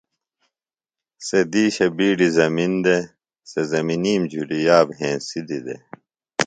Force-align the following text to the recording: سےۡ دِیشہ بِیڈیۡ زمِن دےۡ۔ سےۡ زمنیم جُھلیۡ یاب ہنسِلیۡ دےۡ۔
سےۡ 1.25 1.45
دِیشہ 1.51 1.87
بِیڈیۡ 1.97 2.33
زمِن 2.37 2.71
دےۡ۔ 2.83 3.03
سےۡ 3.49 3.67
زمنیم 3.71 4.21
جُھلیۡ 4.31 4.65
یاب 4.67 4.87
ہنسِلیۡ 4.97 5.63
دےۡ۔ 5.65 5.81